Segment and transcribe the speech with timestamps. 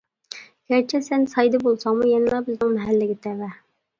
[0.71, 3.51] گەرچە سەن سايدا بولساڭمۇ يەنىلا بىزنىڭ مەھەللىگە تەۋە.